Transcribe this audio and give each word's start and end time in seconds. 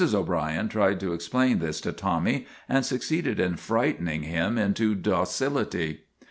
O'Brien 0.15 0.67
tried 0.67 0.99
to 1.01 1.13
explain 1.13 1.59
this 1.59 1.79
to 1.81 1.91
Tommy, 1.91 2.47
and 2.67 2.83
suc 2.83 3.01
ceeded 3.01 3.37
in 3.37 3.55
frightening 3.55 4.23
him 4.23 4.57
into 4.57 4.95
docility. 4.95 6.05